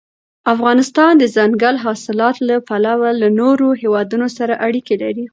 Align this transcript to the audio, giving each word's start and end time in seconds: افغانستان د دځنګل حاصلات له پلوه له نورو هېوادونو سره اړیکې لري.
افغانستان 0.53 1.11
د 1.17 1.21
دځنګل 1.35 1.75
حاصلات 1.85 2.35
له 2.49 2.55
پلوه 2.67 3.09
له 3.21 3.27
نورو 3.39 3.67
هېوادونو 3.81 4.27
سره 4.37 4.53
اړیکې 4.67 4.95
لري. 5.03 5.25